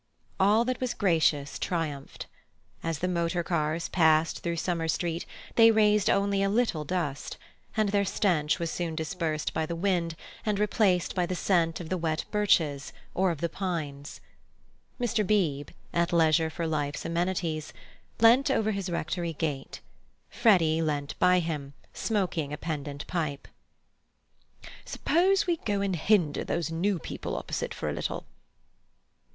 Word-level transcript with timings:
All 0.39 0.65
that 0.65 0.81
was 0.81 0.95
gracious 0.95 1.59
triumphed. 1.59 2.25
As 2.81 2.97
the 2.97 3.07
motorcars 3.07 3.87
passed 3.89 4.39
through 4.39 4.55
Summer 4.55 4.87
Street 4.87 5.27
they 5.57 5.69
raised 5.69 6.09
only 6.09 6.41
a 6.41 6.49
little 6.49 6.83
dust, 6.83 7.37
and 7.77 7.89
their 7.89 8.03
stench 8.03 8.57
was 8.57 8.71
soon 8.71 8.95
dispersed 8.95 9.53
by 9.53 9.67
the 9.67 9.75
wind 9.75 10.15
and 10.43 10.57
replaced 10.57 11.13
by 11.13 11.27
the 11.27 11.35
scent 11.35 11.79
of 11.79 11.89
the 11.89 11.99
wet 11.99 12.25
birches 12.31 12.93
or 13.13 13.29
of 13.29 13.41
the 13.41 13.47
pines. 13.47 14.21
Mr. 14.99 15.21
Beebe, 15.23 15.71
at 15.93 16.11
leisure 16.11 16.49
for 16.49 16.65
life's 16.65 17.05
amenities, 17.05 17.71
leant 18.19 18.49
over 18.49 18.71
his 18.71 18.89
Rectory 18.89 19.33
gate. 19.33 19.81
Freddy 20.31 20.81
leant 20.81 21.13
by 21.19 21.37
him, 21.37 21.75
smoking 21.93 22.51
a 22.51 22.57
pendant 22.57 23.05
pipe. 23.05 23.47
"Suppose 24.83 25.45
we 25.45 25.57
go 25.57 25.81
and 25.81 25.95
hinder 25.95 26.43
those 26.43 26.71
new 26.71 26.97
people 26.97 27.35
opposite 27.35 27.71
for 27.75 27.87
a 27.87 27.93
little." 27.93 28.25